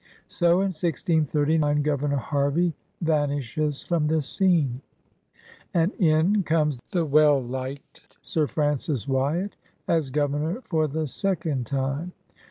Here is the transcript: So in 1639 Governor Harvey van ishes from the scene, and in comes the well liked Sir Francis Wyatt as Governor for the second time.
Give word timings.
So 0.27 0.61
in 0.61 0.69
1639 0.73 1.83
Governor 1.83 2.15
Harvey 2.17 2.73
van 3.01 3.29
ishes 3.29 3.85
from 3.87 4.07
the 4.07 4.19
scene, 4.23 4.81
and 5.75 5.91
in 5.99 6.41
comes 6.41 6.79
the 6.89 7.05
well 7.05 7.39
liked 7.39 8.17
Sir 8.23 8.47
Francis 8.47 9.07
Wyatt 9.07 9.57
as 9.87 10.09
Governor 10.09 10.61
for 10.67 10.87
the 10.87 11.05
second 11.07 11.67
time. 11.67 12.13